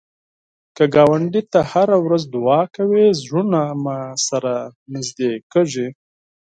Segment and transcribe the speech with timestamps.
[0.75, 4.53] که ګاونډي ته هره ورځ دعا کوې، زړونه مو سره
[4.93, 5.87] نږدې کېږي